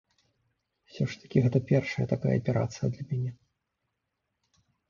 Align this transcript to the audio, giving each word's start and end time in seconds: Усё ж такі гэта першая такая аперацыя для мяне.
Усё 0.91 1.03
ж 1.11 1.19
такі 1.25 1.37
гэта 1.47 1.57
першая 1.73 2.05
такая 2.13 2.33
аперацыя 2.41 2.87
для 2.97 3.03
мяне. 3.11 3.33